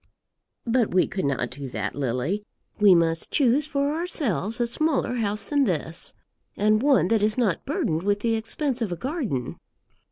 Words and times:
"But 0.65 0.95
we 0.95 1.05
could 1.05 1.25
not 1.25 1.51
do 1.51 1.69
that, 1.69 1.93
Lily. 1.93 2.43
We 2.79 2.95
must 2.95 3.29
choose 3.29 3.67
for 3.67 3.93
ourselves 3.93 4.59
a 4.59 4.65
smaller 4.65 5.17
house 5.17 5.43
than 5.43 5.65
this, 5.65 6.15
and 6.57 6.81
one 6.81 7.07
that 7.09 7.21
is 7.21 7.37
not 7.37 7.67
burdened 7.67 8.01
with 8.01 8.21
the 8.21 8.33
expense 8.33 8.81
of 8.81 8.91
a 8.91 8.95
garden. 8.97 9.59